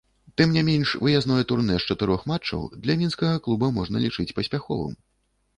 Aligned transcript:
Тым 0.39 0.53
не 0.57 0.61
менш 0.69 0.93
выязное 1.07 1.43
турнэ 1.51 1.75
з 1.83 1.95
чатырох 1.95 2.25
матчаў 2.31 2.65
для 2.87 2.97
мінскага 3.03 3.35
клуба 3.49 3.71
можна 3.79 4.03
лічыць 4.07 4.29
паспяховым. 4.41 4.99